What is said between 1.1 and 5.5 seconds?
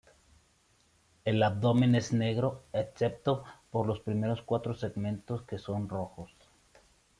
El abdomen es negro, excepto por los primeros cuatros segmentos